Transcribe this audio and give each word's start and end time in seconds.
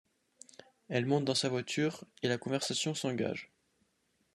Elle 0.89 1.05
monte 1.05 1.25
dans 1.25 1.35
sa 1.35 1.47
voiture 1.49 2.03
et 2.23 2.27
la 2.27 2.39
conversation 2.39 2.95
s'engage. 2.95 3.51